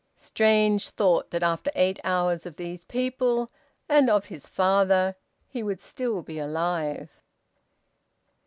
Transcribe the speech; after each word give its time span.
Strange 0.15 0.89
thought, 0.89 1.29
that 1.29 1.43
after 1.43 1.69
eight 1.75 1.99
hours 2.03 2.47
of 2.47 2.55
these 2.55 2.85
people 2.85 3.47
and 3.87 4.09
of 4.09 4.25
his 4.25 4.47
father, 4.47 5.15
he 5.47 5.61
would 5.61 5.77
be 5.77 5.83
still 5.83 6.25
alive! 6.27 7.21